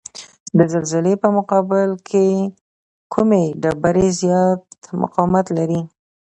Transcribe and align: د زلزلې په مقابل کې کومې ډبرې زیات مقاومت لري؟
د 0.57 0.59
زلزلې 0.73 1.13
په 1.23 1.27
مقابل 1.37 1.89
کې 2.09 2.27
کومې 3.13 3.43
ډبرې 3.61 4.07
زیات 4.21 4.63
مقاومت 5.01 5.45
لري؟ 5.57 5.81